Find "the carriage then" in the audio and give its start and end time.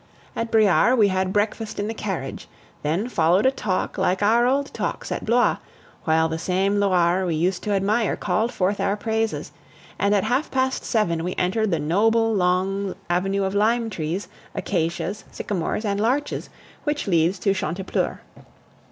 1.87-3.07